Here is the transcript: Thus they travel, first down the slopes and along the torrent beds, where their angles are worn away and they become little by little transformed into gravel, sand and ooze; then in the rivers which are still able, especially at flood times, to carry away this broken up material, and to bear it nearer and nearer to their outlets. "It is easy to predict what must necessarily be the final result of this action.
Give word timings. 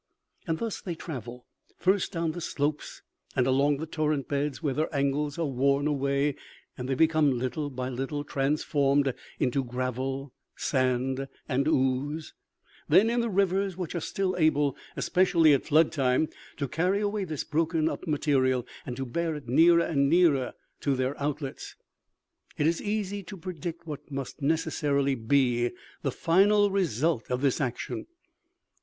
Thus 0.47 0.81
they 0.81 0.95
travel, 0.95 1.45
first 1.77 2.11
down 2.11 2.31
the 2.31 2.41
slopes 2.41 3.03
and 3.35 3.45
along 3.45 3.77
the 3.77 3.85
torrent 3.85 4.27
beds, 4.27 4.63
where 4.63 4.73
their 4.73 4.95
angles 4.95 5.37
are 5.37 5.45
worn 5.45 5.85
away 5.85 6.37
and 6.75 6.89
they 6.89 6.95
become 6.95 7.37
little 7.37 7.69
by 7.69 7.87
little 7.87 8.23
transformed 8.23 9.13
into 9.37 9.63
gravel, 9.63 10.33
sand 10.55 11.27
and 11.47 11.67
ooze; 11.67 12.33
then 12.89 13.11
in 13.11 13.19
the 13.21 13.29
rivers 13.29 13.77
which 13.77 13.93
are 13.93 13.99
still 13.99 14.35
able, 14.39 14.75
especially 14.95 15.53
at 15.53 15.67
flood 15.67 15.91
times, 15.91 16.29
to 16.57 16.67
carry 16.67 16.99
away 17.01 17.23
this 17.23 17.43
broken 17.43 17.87
up 17.87 18.07
material, 18.07 18.65
and 18.87 18.97
to 18.97 19.05
bear 19.05 19.35
it 19.35 19.47
nearer 19.47 19.83
and 19.85 20.09
nearer 20.09 20.53
to 20.79 20.95
their 20.95 21.15
outlets. 21.21 21.75
"It 22.57 22.65
is 22.65 22.81
easy 22.81 23.21
to 23.21 23.37
predict 23.37 23.85
what 23.85 24.09
must 24.09 24.41
necessarily 24.41 25.13
be 25.13 25.69
the 26.01 26.11
final 26.11 26.71
result 26.71 27.29
of 27.29 27.41
this 27.41 27.61
action. 27.61 28.07